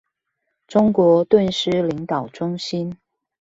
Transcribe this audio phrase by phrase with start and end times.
[0.67, 2.97] 中國頓失領導中心